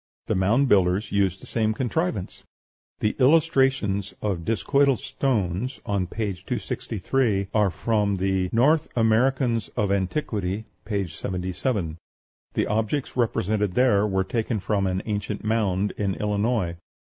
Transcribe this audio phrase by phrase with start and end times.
[0.25, 2.41] The Mound Builders used the same contrivance.
[3.01, 10.65] The illustrations of discoidal stones on page 263 are from the "North Americans of Antiquity,"
[10.85, 11.07] p.
[11.07, 11.99] 77.
[12.55, 16.77] The objects represented were taken from an ancient mound in Illinois.